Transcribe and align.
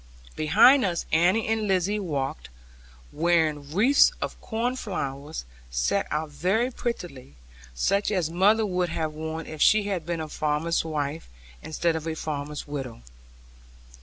Behind 0.35 0.83
us 0.83 1.05
Annie 1.11 1.47
and 1.47 1.67
Lizzie 1.67 1.99
walked, 1.99 2.49
wearing 3.13 3.71
wreaths 3.71 4.11
of 4.19 4.41
corn 4.41 4.75
flowers, 4.75 5.45
set 5.69 6.07
out 6.09 6.31
very 6.31 6.71
prettily, 6.71 7.35
such 7.75 8.09
as 8.11 8.27
mother 8.27 8.65
would 8.65 8.89
have 8.89 9.13
worn 9.13 9.45
if 9.45 9.61
she 9.61 9.83
had 9.83 10.03
been 10.03 10.19
a 10.19 10.27
farmer's 10.27 10.83
wife, 10.83 11.29
instead 11.61 11.95
of 11.95 12.07
a 12.07 12.15
farmer's 12.15 12.67
widow. 12.67 13.03